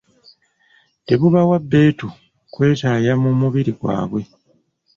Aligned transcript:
Tebubawa 1.05 1.55
bbeetu 1.63 2.07
kwetaaya 2.53 3.13
mu 3.23 3.31
mubiri 3.39 3.71
gwabwe. 3.79 4.21